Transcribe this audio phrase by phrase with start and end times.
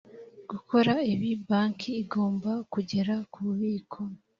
[0.51, 3.99] gukora ibi banki igomba kugera ku bubiko